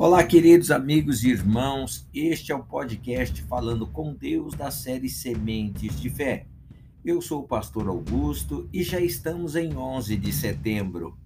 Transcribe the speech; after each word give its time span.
Olá, 0.00 0.22
queridos 0.22 0.70
amigos 0.70 1.24
e 1.24 1.30
irmãos. 1.30 2.06
Este 2.14 2.52
é 2.52 2.54
o 2.54 2.62
podcast 2.62 3.42
Falando 3.42 3.84
com 3.84 4.14
Deus 4.14 4.54
da 4.54 4.70
série 4.70 5.08
Sementes 5.08 6.00
de 6.00 6.08
Fé. 6.08 6.46
Eu 7.04 7.20
sou 7.20 7.40
o 7.40 7.48
pastor 7.48 7.88
Augusto 7.88 8.68
e 8.72 8.84
já 8.84 9.00
estamos 9.00 9.56
em 9.56 9.76
11 9.76 10.16
de 10.16 10.32
setembro. 10.32 11.18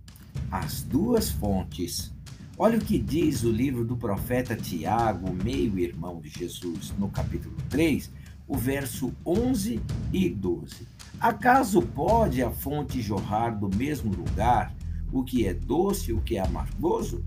As 0.51 0.81
duas 0.81 1.29
fontes. 1.29 2.15
Olha 2.57 2.79
o 2.79 2.81
que 2.83 2.99
diz 2.99 3.45
o 3.45 3.53
livro 3.53 3.85
do 3.85 3.95
profeta 3.95 4.57
Tiago, 4.57 5.31
meio-irmão 5.35 6.19
de 6.19 6.31
Jesus, 6.31 6.95
no 6.99 7.11
capítulo 7.11 7.55
3, 7.69 8.11
o 8.49 8.57
verso 8.57 9.13
11 9.27 9.83
e 10.11 10.31
12. 10.31 10.89
Acaso 11.21 11.83
pode 11.83 12.43
a 12.43 12.51
fonte 12.51 13.03
jorrar 13.03 13.51
do 13.51 13.69
mesmo 13.77 14.11
lugar 14.11 14.75
o 15.13 15.23
que 15.23 15.47
é 15.47 15.53
doce 15.53 16.11
e 16.11 16.15
o 16.15 16.23
que 16.23 16.39
é 16.39 16.41
amargoso? 16.41 17.23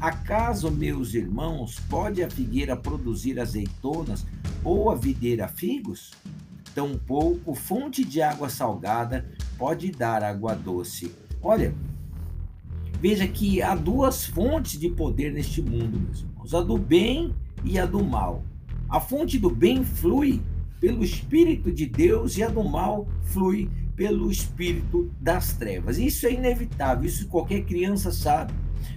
Acaso, 0.00 0.70
meus 0.70 1.14
irmãos, 1.14 1.80
pode 1.88 2.22
a 2.22 2.30
figueira 2.30 2.76
produzir 2.76 3.40
azeitonas 3.40 4.26
ou 4.62 4.90
a 4.90 4.94
videira 4.94 5.48
figos? 5.48 6.12
Tampouco 6.74 7.54
fonte 7.54 8.04
de 8.04 8.20
água 8.20 8.50
salgada 8.50 9.26
pode 9.56 9.90
dar 9.90 10.22
água 10.22 10.54
doce. 10.54 11.10
Olha, 11.42 11.74
veja 13.00 13.26
que 13.26 13.62
há 13.62 13.74
duas 13.74 14.26
fontes 14.26 14.78
de 14.78 14.90
poder 14.90 15.32
neste 15.32 15.62
mundo, 15.62 15.98
meus 15.98 16.20
irmãos: 16.20 16.54
a 16.54 16.60
do 16.60 16.76
bem 16.76 17.34
e 17.64 17.78
a 17.78 17.86
do 17.86 18.04
mal. 18.04 18.44
A 18.88 19.00
fonte 19.00 19.38
do 19.38 19.50
bem 19.50 19.84
flui 19.84 20.42
pelo 20.78 21.02
Espírito 21.02 21.72
de 21.72 21.86
Deus 21.86 22.36
e 22.36 22.42
a 22.42 22.48
do 22.48 22.62
mal 22.62 23.08
flui 23.22 23.70
pelo 23.96 24.30
Espírito 24.30 25.10
das 25.18 25.54
trevas. 25.54 25.98
Isso 25.98 26.26
é 26.26 26.32
inevitável, 26.32 27.06
isso 27.06 27.26
qualquer 27.28 27.64
criança 27.64 28.12
sabe. 28.12 28.52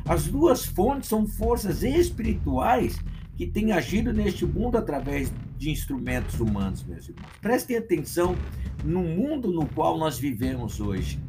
As 0.06 0.28
duas 0.28 0.66
fontes 0.66 1.10
são 1.10 1.26
forças 1.26 1.84
espirituais 1.84 3.00
que 3.36 3.48
têm 3.48 3.72
agido 3.72 4.12
neste 4.12 4.46
mundo 4.46 4.78
através 4.78 5.32
de 5.58 5.70
instrumentos 5.70 6.40
humanos, 6.40 6.84
meus 6.84 7.08
irmãos. 7.08 7.32
Prestem 7.42 7.78
atenção 7.78 8.36
no 8.84 9.02
mundo 9.02 9.52
no 9.52 9.66
qual 9.68 9.98
nós 9.98 10.18
vivemos 10.18 10.80
hoje. 10.80 11.20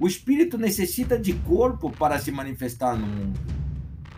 O 0.00 0.06
espírito 0.08 0.58
necessita 0.58 1.18
de 1.18 1.32
corpo 1.32 1.90
para 1.90 2.18
se 2.18 2.32
manifestar 2.32 2.96
no 2.96 3.06
mundo. 3.06 3.38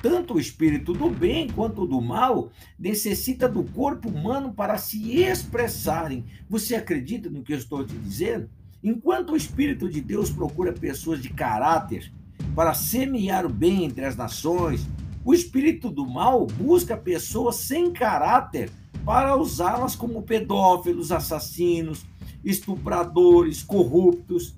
Tanto 0.00 0.34
o 0.34 0.41
espírito 0.41 0.92
do 0.92 1.10
bem 1.10 1.48
quanto 1.48 1.86
do 1.86 2.00
mal 2.00 2.50
necessita 2.78 3.48
do 3.48 3.64
corpo 3.64 4.08
humano 4.08 4.54
para 4.54 4.78
se 4.78 5.19
expressarem. 5.19 6.24
Você 6.48 6.74
acredita 6.74 7.28
no 7.28 7.42
que 7.42 7.52
eu 7.52 7.58
estou 7.58 7.84
te 7.84 7.97
dizendo? 7.98 8.48
Enquanto 8.82 9.32
o 9.32 9.36
espírito 9.36 9.88
de 9.88 10.00
Deus 10.00 10.30
procura 10.30 10.72
pessoas 10.72 11.20
de 11.20 11.30
caráter, 11.30 12.12
para 12.56 12.72
semear 12.72 13.44
o 13.44 13.50
bem 13.50 13.84
entre 13.84 14.06
as 14.06 14.16
nações. 14.16 14.88
O 15.22 15.34
espírito 15.34 15.90
do 15.90 16.06
mal 16.06 16.46
busca 16.46 16.96
pessoas 16.96 17.56
sem 17.56 17.92
caráter 17.92 18.70
para 19.04 19.36
usá-las 19.36 19.94
como 19.94 20.22
pedófilos, 20.22 21.12
assassinos, 21.12 22.06
estupradores, 22.42 23.62
corruptos, 23.62 24.56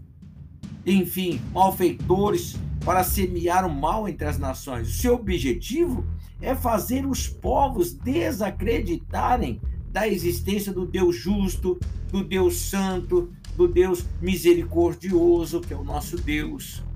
enfim, 0.87 1.41
malfeitores, 1.53 2.57
para 2.85 3.03
semear 3.03 3.67
o 3.67 3.75
mal 3.75 4.09
entre 4.09 4.29
as 4.29 4.39
nações. 4.39 4.89
O 4.89 4.93
seu 4.93 5.15
objetivo 5.15 6.07
é 6.41 6.55
fazer 6.55 7.05
os 7.05 7.27
povos 7.27 7.93
desacreditarem 7.93 9.61
da 9.91 10.07
existência 10.07 10.73
do 10.73 10.87
Deus 10.87 11.17
justo, 11.17 11.81
do 12.13 12.23
Deus 12.23 12.59
santo, 12.59 13.33
do 13.57 13.67
Deus 13.67 14.05
misericordioso, 14.23 15.61
que 15.61 15.75
é 15.75 15.77
o 15.77 15.83
nosso 15.83 16.17
Deus. 16.17 16.87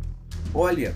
Olha, 0.54 0.94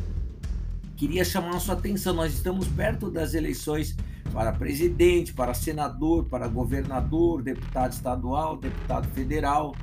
queria 0.99 1.25
chamar 1.25 1.57
a 1.57 1.61
sua 1.61 1.77
atenção, 1.77 2.13
nós 2.13 2.35
estamos 2.35 2.69
perto 2.69 3.11
das 3.11 3.33
eleições 3.33 3.97
para 4.31 4.53
presidente, 4.53 5.33
para 5.33 5.55
senador, 5.55 6.27
para 6.27 6.47
governador, 6.47 7.43
deputado 7.43 7.93
estadual, 7.93 8.59
deputado 8.59 9.09
federal. 9.15 9.75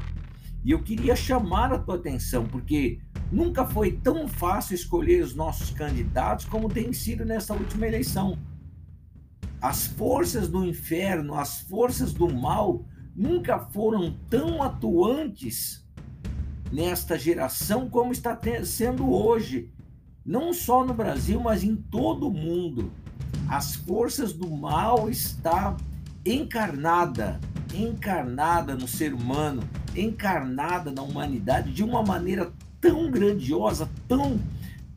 E 0.63 0.69
eu 0.69 0.83
queria 0.83 1.15
chamar 1.15 1.73
a 1.73 1.79
tua 1.79 1.95
atenção, 1.95 2.45
porque 2.45 2.99
nunca 3.31 3.65
foi 3.65 3.93
tão 3.93 4.27
fácil 4.27 4.75
escolher 4.75 5.23
os 5.23 5.33
nossos 5.33 5.71
candidatos 5.71 6.45
como 6.45 6.69
tem 6.69 6.93
sido 6.93 7.25
nessa 7.25 7.55
última 7.55 7.87
eleição. 7.87 8.37
As 9.59 9.87
forças 9.87 10.47
do 10.47 10.63
inferno, 10.63 11.33
as 11.33 11.61
forças 11.61 12.13
do 12.13 12.31
mal, 12.31 12.85
nunca 13.15 13.57
foram 13.57 14.15
tão 14.29 14.61
atuantes 14.61 15.82
nesta 16.73 17.19
geração 17.19 17.87
como 17.87 18.11
está 18.11 18.37
sendo 18.65 19.13
hoje, 19.13 19.69
não 20.25 20.51
só 20.51 20.83
no 20.83 20.93
Brasil, 20.93 21.39
mas 21.39 21.63
em 21.63 21.75
todo 21.75 22.27
o 22.27 22.33
mundo. 22.33 22.91
As 23.47 23.75
forças 23.75 24.33
do 24.33 24.49
mal 24.49 25.07
está 25.07 25.77
encarnada, 26.25 27.39
encarnada 27.75 28.73
no 28.73 28.87
ser 28.87 29.13
humano, 29.13 29.61
encarnada 29.95 30.91
na 30.91 31.03
humanidade 31.03 31.71
de 31.71 31.83
uma 31.83 32.01
maneira 32.01 32.51
tão 32.81 33.11
grandiosa, 33.11 33.87
tão 34.07 34.39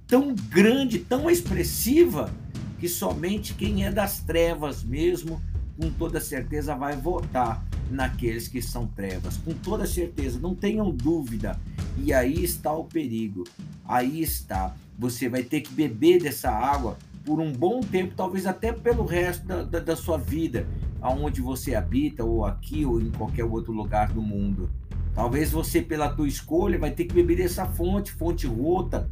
tão 0.07 0.35
grande, 0.35 1.01
tão 1.01 1.29
expressiva 1.29 2.33
que 2.79 2.89
somente 2.89 3.55
quem 3.55 3.85
é 3.85 3.91
das 3.91 4.21
trevas 4.21 4.85
mesmo, 4.85 5.43
com 5.77 5.91
toda 5.91 6.21
certeza 6.21 6.77
vai 6.77 6.97
votar 6.97 7.66
naqueles 7.91 8.49
que 8.49 8.61
são 8.61 8.87
trevas, 8.87 9.37
com 9.37 9.53
toda 9.53 9.87
certeza, 9.87 10.39
não 10.39 10.55
tenham 10.55 10.91
dúvida. 10.91 11.59
E 11.99 12.13
aí 12.13 12.45
está 12.45 12.73
o 12.73 12.85
perigo, 12.85 13.45
aí 13.87 14.21
está. 14.21 14.75
Você 14.99 15.29
vai 15.29 15.43
ter 15.43 15.61
que 15.61 15.73
beber 15.73 16.23
dessa 16.23 16.51
água 16.51 16.97
por 17.25 17.41
um 17.41 17.53
bom 17.53 17.81
tempo, 17.81 18.15
talvez 18.17 18.47
até 18.47 18.73
pelo 18.73 19.05
resto 19.05 19.47
da, 19.47 19.63
da, 19.63 19.81
da 19.81 19.97
sua 19.97 20.17
vida, 20.17 20.67
aonde 21.01 21.41
você 21.41 21.75
habita, 21.75 22.25
ou 22.25 22.45
aqui, 22.45 22.85
ou 22.85 23.01
em 23.01 23.11
qualquer 23.11 23.45
outro 23.45 23.73
lugar 23.73 24.13
do 24.13 24.23
mundo. 24.23 24.71
Talvez 25.15 25.51
você, 25.51 25.81
pela 25.81 26.09
tua 26.09 26.29
escolha, 26.29 26.79
vai 26.79 26.91
ter 26.91 27.07
que 27.07 27.15
beber 27.15 27.39
dessa 27.39 27.67
fonte, 27.67 28.13
fonte 28.13 28.47
rota, 28.47 29.11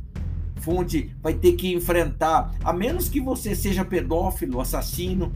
fonte, 0.57 1.15
vai 1.23 1.35
ter 1.35 1.53
que 1.53 1.73
enfrentar, 1.73 2.55
a 2.63 2.73
menos 2.73 3.09
que 3.09 3.21
você 3.21 3.55
seja 3.55 3.85
pedófilo, 3.85 4.61
assassino, 4.61 5.33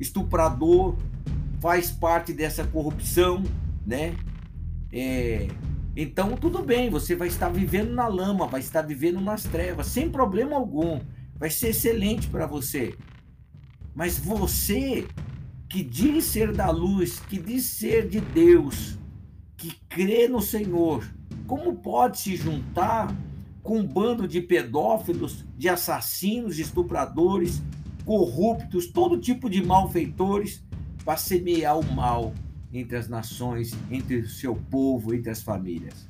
estuprador, 0.00 0.96
faz 1.60 1.90
parte 1.90 2.32
dessa 2.32 2.64
corrupção, 2.64 3.42
né? 3.86 4.14
É, 4.92 5.48
então 5.96 6.36
tudo 6.36 6.62
bem, 6.62 6.90
você 6.90 7.14
vai 7.14 7.28
estar 7.28 7.48
vivendo 7.48 7.92
na 7.92 8.06
lama, 8.06 8.46
vai 8.46 8.60
estar 8.60 8.82
vivendo 8.82 9.20
nas 9.20 9.42
trevas, 9.44 9.86
sem 9.86 10.10
problema 10.10 10.56
algum. 10.56 11.00
Vai 11.38 11.50
ser 11.50 11.68
excelente 11.68 12.28
para 12.28 12.46
você. 12.46 12.94
Mas 13.94 14.18
você 14.18 15.06
que 15.68 15.82
diz 15.82 16.24
ser 16.24 16.52
da 16.52 16.70
luz, 16.70 17.18
que 17.20 17.38
diz 17.38 17.64
ser 17.64 18.08
de 18.08 18.20
Deus, 18.20 18.98
que 19.56 19.72
crê 19.88 20.28
no 20.28 20.40
Senhor, 20.40 21.04
como 21.46 21.76
pode 21.76 22.18
se 22.18 22.36
juntar 22.36 23.14
com 23.62 23.78
um 23.78 23.86
bando 23.86 24.28
de 24.28 24.40
pedófilos, 24.40 25.44
de 25.56 25.68
assassinos, 25.68 26.56
de 26.56 26.62
estupradores, 26.62 27.62
corruptos, 28.04 28.86
todo 28.86 29.18
tipo 29.18 29.50
de 29.50 29.62
malfeitores? 29.62 30.62
Para 31.06 31.16
semear 31.16 31.78
o 31.78 31.84
mal 31.94 32.34
entre 32.72 32.96
as 32.96 33.08
nações, 33.08 33.72
entre 33.88 34.16
o 34.16 34.28
seu 34.28 34.56
povo, 34.56 35.14
entre 35.14 35.30
as 35.30 35.40
famílias. 35.40 36.08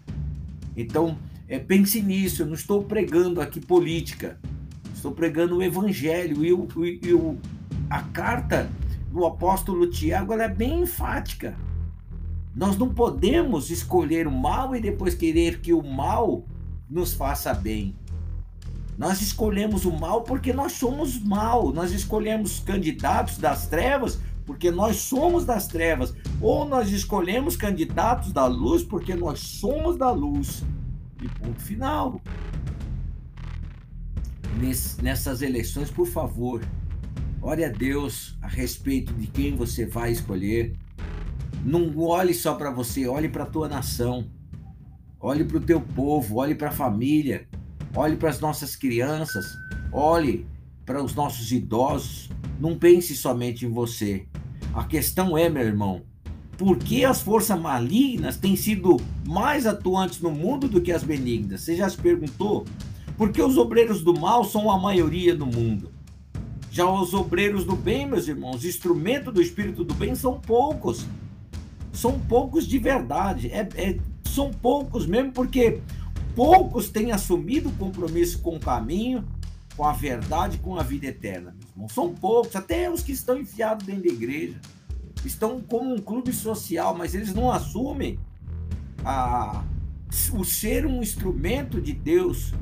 Então, 0.75 1.19
é, 1.47 1.59
pense 1.59 2.01
nisso, 2.01 2.43
eu 2.43 2.47
não 2.47 2.55
estou 2.55 2.83
pregando 2.83 3.43
aqui 3.43 3.61
política, 3.61 4.41
estou 4.95 5.13
pregando 5.13 5.59
o 5.59 5.63
evangelho 5.63 6.43
e, 6.43 6.51
o, 6.51 6.67
e 6.85 7.13
o, 7.13 7.37
a 7.91 8.03
carta 8.05 8.71
do 9.13 9.27
apóstolo 9.27 9.87
Tiago 9.91 10.33
é 10.33 10.49
bem 10.49 10.81
enfática. 10.81 11.55
Nós 12.55 12.79
não 12.79 12.89
podemos 12.89 13.71
escolher 13.71 14.27
o 14.27 14.33
mal 14.33 14.75
e 14.75 14.81
depois 14.81 15.15
querer 15.15 15.61
que 15.61 15.75
o 15.75 15.83
mal 15.83 16.43
nos 16.89 17.13
faça 17.13 17.53
bem. 17.53 17.95
Nós 18.97 19.21
escolhemos 19.21 19.85
o 19.85 19.93
mal 19.93 20.23
porque 20.23 20.55
nós 20.55 20.73
somos 20.73 21.23
mal. 21.23 21.71
Nós 21.71 21.93
escolhemos 21.93 22.61
candidatos 22.61 23.37
das 23.37 23.67
trevas 23.67 24.19
porque 24.47 24.71
nós 24.71 24.97
somos 24.97 25.45
das 25.45 25.67
trevas, 25.67 26.15
ou 26.41 26.65
nós 26.65 26.91
escolhemos 26.91 27.57
candidatos 27.57 28.33
da 28.33 28.47
luz 28.47 28.85
porque 28.85 29.15
nós 29.15 29.41
somos 29.41 29.97
da 29.97 30.11
luz. 30.11 30.65
E 31.21 31.29
ponto 31.29 31.61
final. 31.61 32.21
nessas 35.03 35.43
eleições, 35.43 35.91
por 35.91 36.07
favor, 36.07 36.63
ore 37.43 37.65
a 37.65 37.69
Deus 37.69 38.39
a 38.41 38.47
respeito 38.47 39.13
de 39.13 39.27
quem 39.27 39.57
você 39.57 39.85
vai 39.85 40.13
escolher. 40.13 40.75
Não 41.65 41.99
olhe 41.99 42.33
só 42.33 42.55
para 42.55 42.71
você, 42.71 43.09
olhe 43.09 43.29
para 43.29 43.43
a 43.43 43.47
tua 43.47 43.69
nação. 43.69 44.31
Olhe 45.19 45.45
para 45.45 45.57
o 45.57 45.61
teu 45.61 45.81
povo, 45.81 46.37
olhe 46.37 46.55
para 46.55 46.69
a 46.69 46.73
família, 46.73 47.49
olhe 47.95 48.17
para 48.17 48.31
as 48.31 48.39
nossas 48.39 48.77
crianças, 48.77 49.57
olhe 49.93 50.47
para 50.85 51.03
os 51.03 51.15
nossos 51.15 51.51
idosos. 51.51 52.31
Não 52.61 52.79
pense 52.79 53.17
somente 53.17 53.67
em 53.67 53.71
você. 53.71 54.27
A 54.77 54.85
questão 54.85 55.39
é, 55.39 55.49
meu 55.49 55.63
irmão, 55.63 56.03
por 56.59 56.77
que 56.77 57.03
as 57.03 57.23
forças 57.23 57.59
malignas 57.59 58.37
têm 58.37 58.55
sido 58.55 58.99
mais 59.27 59.67
atuantes 59.67 60.21
no 60.21 60.31
mundo 60.31 60.69
do 60.69 60.83
que 60.83 60.93
as 60.93 61.03
benignas? 61.03 61.63
Você 61.63 61.75
já 61.75 61.89
se 61.89 61.97
perguntou? 61.97 62.67
Porque 63.17 63.41
os 63.41 63.57
obreiros 63.57 64.03
do 64.03 64.13
mal 64.13 64.45
são 64.45 64.71
a 64.71 64.79
maioria 64.79 65.35
do 65.35 65.47
mundo. 65.47 65.91
Já 66.71 66.85
os 66.85 67.15
obreiros 67.15 67.65
do 67.65 67.75
bem, 67.75 68.07
meus 68.07 68.29
irmãos, 68.29 68.67
instrumento 68.67 69.33
do 69.33 69.41
Espírito 69.41 69.83
do 69.83 69.95
bem 69.95 70.15
são 70.15 70.39
poucos. 70.39 71.07
São 71.91 72.21
poucos 72.21 72.69
de 72.69 72.79
verdade. 72.79 73.49
É, 73.49 73.67
é, 73.77 73.99
são 74.25 74.51
poucos 74.51 75.07
mesmo, 75.07 75.33
porque 75.33 75.81
poucos 76.35 76.91
têm 76.91 77.13
assumido 77.13 77.71
compromisso 77.79 78.41
com 78.41 78.57
o 78.57 78.61
caminho, 78.61 79.25
com 79.77 79.85
a 79.85 79.93
verdade, 79.93 80.59
com 80.59 80.77
a 80.77 80.83
vida 80.83 81.07
eterna. 81.07 81.55
São 81.89 82.15
poucos, 82.15 82.57
até 82.57 82.91
os 82.91 83.03
que 83.03 83.13
estão 83.13 83.39
enfiados 83.39 83.85
dentro 83.87 84.05
da 84.05 84.09
igreja. 84.09 84.59
Estão 85.25 85.61
como 85.61 85.95
um 85.95 85.99
clube 85.99 86.33
social, 86.33 86.97
mas 86.97 87.15
eles 87.15 87.35
não 87.35 87.51
assumem 87.51 88.19
a, 89.05 89.65
o 90.33 90.45
ser 90.45 90.87
um 90.87 91.03
instrumento 91.03 91.81
de 91.81 91.93
Deus 91.93 92.55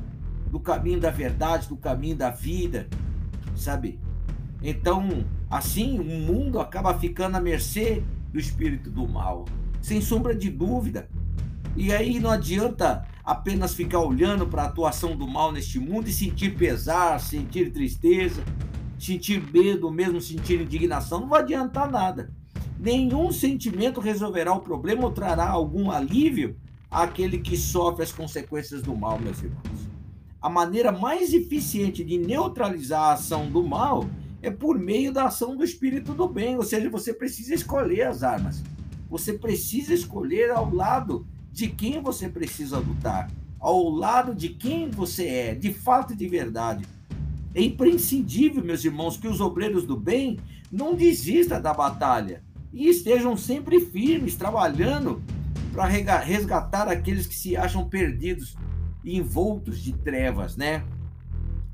do 0.51 0.59
caminho 0.59 0.99
da 0.99 1.09
verdade, 1.09 1.67
do 1.67 1.77
caminho 1.77 2.15
da 2.15 2.29
vida, 2.29 2.87
sabe? 3.55 3.99
Então, 4.61 5.25
assim, 5.49 5.99
o 5.99 6.03
mundo 6.03 6.59
acaba 6.59 6.97
ficando 6.97 7.37
à 7.37 7.41
mercê 7.41 8.03
do 8.31 8.39
espírito 8.39 8.89
do 8.89 9.07
mal, 9.07 9.45
sem 9.81 10.01
sombra 10.01 10.35
de 10.35 10.49
dúvida. 10.49 11.09
E 11.75 11.93
aí 11.93 12.19
não 12.19 12.29
adianta 12.29 13.05
apenas 13.25 13.73
ficar 13.73 13.99
olhando 13.99 14.45
para 14.45 14.63
a 14.63 14.65
atuação 14.67 15.15
do 15.15 15.27
mal 15.27 15.51
neste 15.51 15.79
mundo 15.79 16.07
e 16.07 16.13
sentir 16.13 16.55
pesar, 16.55 17.19
sentir 17.19 17.71
tristeza, 17.71 18.43
sentir 18.99 19.41
medo, 19.51 19.89
mesmo 19.89 20.21
sentir 20.21 20.61
indignação, 20.61 21.21
não 21.21 21.29
vai 21.29 21.41
adiantar 21.41 21.91
nada. 21.91 22.31
Nenhum 22.79 23.31
sentimento 23.31 23.99
resolverá 23.99 24.53
o 24.53 24.59
problema 24.59 25.05
ou 25.05 25.11
trará 25.11 25.49
algum 25.49 25.89
alívio 25.89 26.55
àquele 26.91 27.39
que 27.39 27.57
sofre 27.57 28.03
as 28.03 28.11
consequências 28.11 28.83
do 28.83 28.95
mal, 28.95 29.19
meus 29.19 29.41
irmãos. 29.41 29.89
A 30.39 30.49
maneira 30.49 30.91
mais 30.91 31.33
eficiente 31.33 32.03
de 32.03 32.19
neutralizar 32.19 33.01
a 33.01 33.13
ação 33.13 33.49
do 33.49 33.63
mal 33.63 34.07
é 34.43 34.51
por 34.51 34.77
meio 34.77 35.11
da 35.11 35.25
ação 35.25 35.57
do 35.57 35.63
espírito 35.63 36.13
do 36.13 36.27
bem, 36.27 36.55
ou 36.57 36.63
seja, 36.63 36.87
você 36.87 37.11
precisa 37.11 37.55
escolher 37.55 38.03
as 38.03 38.21
armas. 38.21 38.63
Você 39.09 39.33
precisa 39.33 39.93
escolher 39.93 40.51
ao 40.51 40.71
lado 40.71 41.25
de 41.55 41.69
quem 41.69 42.01
você 42.01 42.27
precisa 42.27 42.77
lutar, 42.77 43.31
ao 43.57 43.89
lado 43.89 44.35
de 44.35 44.49
quem 44.49 44.89
você 44.89 45.25
é, 45.25 45.55
de 45.55 45.73
fato 45.73 46.11
e 46.11 46.15
de 46.15 46.27
verdade. 46.27 46.85
É 47.53 47.61
imprescindível, 47.61 48.61
meus 48.61 48.83
irmãos, 48.83 49.15
que 49.15 49.25
os 49.25 49.39
obreiros 49.39 49.85
do 49.85 49.95
bem 49.95 50.37
não 50.69 50.93
desistam 50.93 51.61
da 51.61 51.73
batalha 51.73 52.43
e 52.73 52.89
estejam 52.89 53.37
sempre 53.37 53.79
firmes, 53.79 54.35
trabalhando 54.35 55.23
para 55.71 55.85
resgatar 55.85 56.89
aqueles 56.89 57.25
que 57.25 57.33
se 57.33 57.55
acham 57.55 57.87
perdidos 57.87 58.57
e 59.01 59.17
envoltos 59.17 59.81
de 59.81 59.93
trevas, 59.93 60.57
né? 60.57 60.83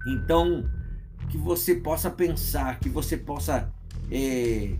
Então, 0.05 0.63
que 1.27 1.39
você 1.39 1.73
possa 1.73 2.11
pensar, 2.11 2.79
que 2.79 2.87
você 2.87 3.17
possa 3.17 3.73
é, 4.11 4.75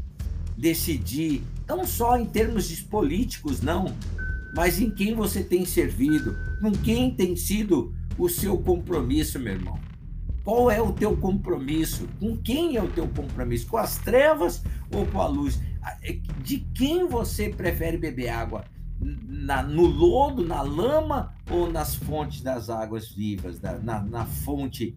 decidir, 0.56 1.42
não 1.68 1.88
só 1.88 2.20
em 2.20 2.26
termos 2.28 2.80
políticos, 2.82 3.62
não, 3.62 3.96
mas 4.56 4.80
em 4.80 4.90
quem 4.90 5.14
você 5.14 5.44
tem 5.44 5.66
servido, 5.66 6.36
com 6.60 6.72
quem 6.72 7.14
tem 7.14 7.36
sido 7.36 7.94
o 8.18 8.30
seu 8.30 8.58
compromisso, 8.58 9.40
meu 9.40 9.54
irmão. 9.54 9.80
Qual 10.44 10.72
é 10.72 10.82
o 10.82 10.92
teu 10.92 11.16
compromisso? 11.16 12.08
Com 12.20 12.36
quem 12.36 12.76
é 12.76 12.84
o 12.84 12.90
teu 12.90 13.08
compromisso? 13.08 13.68
Com 13.68 13.78
as 13.78 13.98
trevas 13.98 14.64
ou 14.92 15.06
com 15.06 15.22
a 15.22 15.28
luz? 15.28 15.62
É, 16.02 16.18
de 16.44 16.60
quem 16.74 17.08
você 17.08 17.50
prefere 17.50 17.98
beber 17.98 18.30
água? 18.30 18.66
Na, 19.00 19.64
no 19.64 19.84
lodo, 19.84 20.46
na 20.46 20.62
lama 20.62 21.34
ou 21.50 21.72
nas 21.72 21.96
fontes 21.96 22.42
das 22.42 22.70
águas 22.70 23.10
vivas, 23.10 23.60
da, 23.60 23.80
na, 23.80 24.02
na 24.04 24.26
fonte 24.26 24.96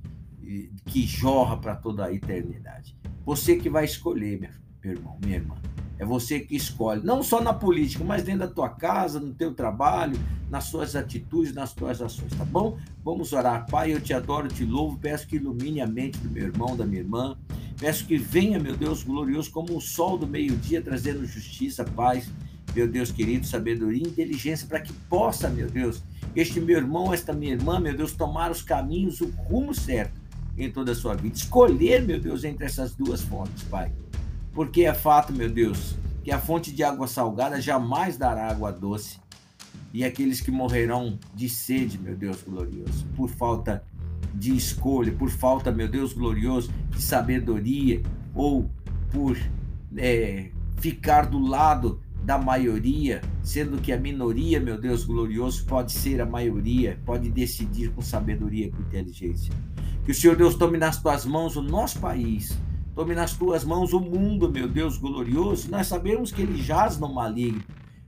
que 0.87 1.07
jorra 1.07 1.57
para 1.57 1.75
toda 1.75 2.07
a 2.07 2.13
eternidade. 2.13 2.97
Você 3.25 3.57
que 3.57 3.71
vai 3.71 3.85
escolher, 3.85 4.51
meu 4.83 4.93
irmão, 4.93 5.19
minha 5.25 5.37
irmã. 5.37 5.57
É 5.99 6.05
você 6.05 6.41
que 6.41 6.57
escolhe, 6.57 7.05
não 7.05 7.23
só 7.23 7.41
na 7.41 7.53
política, 7.53 8.03
mas 8.03 8.25
dentro 8.25 8.41
da 8.41 8.49
tua 8.49 8.69
casa, 8.69 9.21
no 9.21 9.33
teu 9.33 9.55
trabalho, 9.55 10.19
nas 10.51 10.65
suas 10.65 10.97
atitudes, 10.97 11.55
nas 11.55 11.73
tuas 11.73 12.03
ações, 12.03 12.33
tá 12.37 12.45
bom? 12.45 12.77
Vamos 13.05 13.33
orar. 13.33 13.67
Pai, 13.71 13.93
eu 13.93 14.01
te 14.01 14.13
adoro, 14.13 14.49
te 14.49 14.65
louvo, 14.65 14.99
peço 14.99 15.27
que 15.27 15.37
ilumine 15.37 15.81
a 15.81 15.87
mente 15.87 16.19
do 16.19 16.31
meu 16.31 16.45
irmão, 16.45 16.77
da 16.77 16.85
minha 16.85 17.01
irmã. 17.01 17.37
Peço 17.79 18.07
que 18.07 18.17
venha, 18.17 18.59
meu 18.59 18.77
Deus 18.77 19.03
glorioso, 19.03 19.51
como 19.51 19.77
o 19.77 19.81
sol 19.81 20.19
do 20.19 20.27
meio-dia, 20.27 20.83
trazendo 20.83 21.27
justiça, 21.27 21.85
paz, 21.85 22.31
meu 22.75 22.89
Deus 22.89 23.13
querido, 23.13 23.47
sabedoria 23.47 24.03
e 24.03 24.09
inteligência, 24.09 24.67
para 24.67 24.81
que 24.81 24.93
possa, 25.09 25.49
meu 25.49 25.71
Deus, 25.71 26.03
este 26.35 26.61
meu 26.61 26.79
irmão, 26.79 27.15
esta 27.15 27.33
minha 27.33 27.53
irmã, 27.53 27.79
meu 27.79 27.97
Deus, 27.97 28.13
tomar 28.13 28.51
os 28.51 28.63
caminhos, 28.63 29.21
o 29.21 29.27
rumo 29.27 29.73
certo 29.73 30.21
em 30.57 30.71
toda 30.71 30.93
a 30.93 30.95
sua 30.95 31.15
vida. 31.15 31.37
Escolher, 31.37 32.03
meu 32.03 32.21
Deus, 32.21 32.45
entre 32.45 32.65
essas 32.65 32.95
duas 32.95 33.23
fontes, 33.23 33.63
Pai. 33.65 33.93
Porque 34.55 34.85
é 34.85 34.95
fato, 34.95 35.33
meu 35.33 35.51
Deus, 35.51 35.97
que 36.23 36.31
a 36.31 36.39
fonte 36.39 36.73
de 36.73 36.83
água 36.83 37.07
salgada 37.07 37.61
jamais 37.61 38.17
dará 38.17 38.49
água 38.49 38.73
doce. 38.73 39.19
E 39.93 40.05
aqueles 40.05 40.41
que 40.41 40.51
morrerão 40.51 41.19
de 41.35 41.49
sede, 41.49 41.99
meu 41.99 42.17
Deus 42.17 42.43
glorioso, 42.43 43.05
por 43.17 43.29
falta 43.29 43.85
de 44.33 44.57
escolha, 44.57 45.13
por 45.13 45.31
falta, 45.31 45.71
meu 45.71 45.89
Deus 45.89 46.13
glorioso, 46.13 46.73
de 46.91 47.03
sabedoria, 47.03 48.03
ou 48.35 48.71
por 49.11 49.37
é, 49.97 50.51
ficar 50.79 51.27
do 51.27 51.39
lado 51.39 52.01
da 52.25 52.39
maioria, 52.39 53.21
sendo 53.43 53.77
que 53.81 53.93
a 53.93 53.99
minoria, 53.99 54.59
meu 54.59 54.81
Deus 54.81 55.05
glorioso, 55.05 55.65
pode 55.67 55.93
ser 55.93 56.21
a 56.21 56.27
maioria, 56.27 56.99
pode 57.05 57.29
decidir 57.29 57.91
com 57.91 58.01
sabedoria, 58.01 58.71
com 58.71 58.81
inteligência. 58.81 59.53
Que 60.05 60.11
o 60.11 60.15
Senhor 60.15 60.35
Deus 60.35 60.55
tome 60.55 60.79
nas 60.79 61.01
tuas 61.01 61.25
mãos 61.25 61.55
o 61.55 61.63
nosso 61.63 62.01
país, 62.01 62.59
tome 62.95 63.15
nas 63.15 63.37
tuas 63.37 63.65
mãos 63.65 63.93
o 63.93 64.01
mundo, 64.01 64.51
meu 64.51 64.69
Deus 64.69 64.97
glorioso. 64.97 65.71
Nós 65.71 65.87
sabemos 65.87 66.31
que 66.31 66.43
ele 66.43 66.57
jaz 66.63 66.99
no 66.99 67.13
maligno, 67.13 67.63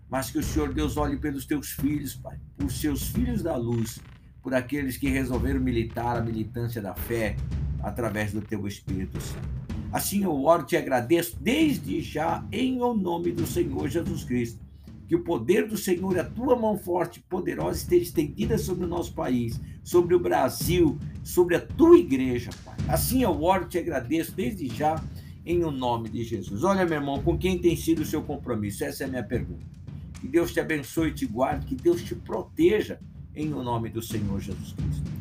mas 0.09 0.31
que 0.31 0.39
o 0.39 0.43
Senhor 0.43 0.73
Deus 0.73 0.97
olhe 0.97 1.17
pelos 1.17 1.45
teus 1.45 1.71
filhos, 1.71 2.15
Pai, 2.15 2.39
por 2.57 2.71
seus 2.71 3.09
filhos 3.09 3.43
da 3.43 3.57
luz, 3.57 4.01
por 4.43 4.55
aqueles 4.55 4.97
que 4.97 5.09
resolveram 5.09 5.61
militar 5.61 6.17
a 6.17 6.23
militância 6.23 6.81
da 6.81 6.95
fé 6.95 7.37
através 7.83 8.33
do 8.33 8.41
teu 8.41 8.67
Espírito 8.67 9.21
Santo. 9.21 9.49
Assim 9.93 10.23
eu 10.25 10.45
oro 10.45 10.63
e 10.63 10.67
te 10.67 10.77
agradeço 10.77 11.37
desde 11.41 12.01
já 12.01 12.45
em 12.53 12.81
o 12.81 12.95
nome 12.95 13.33
do 13.33 13.47
Senhor 13.47 13.89
Jesus 13.89 14.25
Cristo 14.25 14.67
que 15.07 15.15
o 15.15 15.23
poder 15.23 15.69
do 15.69 15.77
Senhor, 15.77 16.19
a 16.19 16.25
tua 16.25 16.57
mão 16.57 16.77
forte 16.77 17.21
e 17.21 17.23
poderosa, 17.23 17.79
esteja 17.79 18.03
estendida 18.03 18.59
sobre 18.59 18.85
o 18.85 18.89
nosso 18.89 19.15
país, 19.15 19.61
sobre 19.87 20.17
o 20.17 20.19
Brasil, 20.19 20.99
sobre 21.23 21.55
a 21.55 21.61
tua 21.61 21.97
igreja, 21.97 22.51
Pai. 22.65 22.75
Assim 22.89 23.23
eu 23.23 23.41
oro 23.41 23.67
e 23.67 23.69
te 23.69 23.79
agradeço 23.79 24.33
desde 24.33 24.67
já, 24.67 25.01
em 25.45 25.63
o 25.63 25.71
nome 25.71 26.09
de 26.09 26.25
Jesus. 26.25 26.65
Olha, 26.65 26.85
meu 26.85 26.97
irmão, 26.97 27.23
com 27.23 27.39
quem 27.39 27.57
tem 27.57 27.77
sido 27.77 28.03
o 28.03 28.05
seu 28.05 28.21
compromisso? 28.21 28.85
Essa 28.85 29.05
é 29.05 29.07
a 29.07 29.09
minha 29.09 29.23
pergunta. 29.23 29.65
Que 30.21 30.27
Deus 30.27 30.53
te 30.53 30.59
abençoe 30.59 31.11
e 31.11 31.15
te 31.15 31.25
guarde, 31.25 31.67
que 31.67 31.77
Deus 31.77 32.03
te 32.03 32.17
proteja, 32.17 32.99
em 33.33 33.55
o 33.55 33.63
nome 33.63 33.89
do 33.89 34.03
Senhor 34.03 34.41
Jesus 34.41 34.73
Cristo. 34.73 35.16